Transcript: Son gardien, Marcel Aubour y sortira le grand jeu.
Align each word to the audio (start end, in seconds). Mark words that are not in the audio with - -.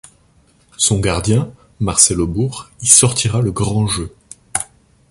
Son 0.77 0.99
gardien, 0.99 1.53
Marcel 1.79 2.21
Aubour 2.21 2.71
y 2.81 2.87
sortira 2.87 3.39
le 3.43 3.51
grand 3.51 3.85
jeu. 3.85 4.11